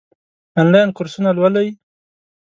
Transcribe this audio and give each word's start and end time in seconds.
آنلاین 0.61 0.89
کورسونه 0.97 1.29
لولئ؟ 1.37 1.67